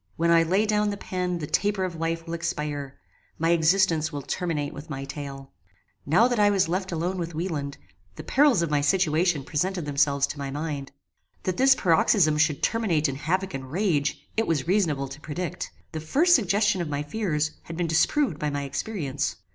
When 0.15 0.31
I 0.31 0.41
lay 0.41 0.65
down 0.65 0.89
the 0.89 0.97
pen 0.97 1.37
the 1.37 1.45
taper 1.45 1.83
of 1.83 1.95
life 1.95 2.25
will 2.25 2.33
expire: 2.33 2.97
my 3.37 3.51
existence 3.51 4.11
will 4.11 4.23
terminate 4.23 4.73
with 4.73 4.89
my 4.89 5.05
tale. 5.05 5.51
Now 6.07 6.27
that 6.27 6.39
I 6.39 6.49
was 6.49 6.67
left 6.67 6.91
alone 6.91 7.19
with 7.19 7.35
Wieland, 7.35 7.77
the 8.15 8.23
perils 8.23 8.63
of 8.63 8.71
my 8.71 8.81
situation 8.81 9.43
presented 9.43 9.85
themselves 9.85 10.25
to 10.25 10.39
my 10.39 10.49
mind. 10.49 10.91
That 11.43 11.57
this 11.57 11.75
paroxysm 11.75 12.39
should 12.39 12.63
terminate 12.63 13.07
in 13.07 13.15
havock 13.15 13.53
and 13.53 13.71
rage 13.71 14.27
it 14.35 14.47
was 14.47 14.67
reasonable 14.67 15.07
to 15.07 15.21
predict. 15.21 15.71
The 15.91 15.99
first 15.99 16.33
suggestion 16.35 16.81
of 16.81 16.89
my 16.89 17.03
fears 17.03 17.51
had 17.65 17.77
been 17.77 17.85
disproved 17.85 18.39
by 18.39 18.49
my 18.49 18.63
experience. 18.63 19.35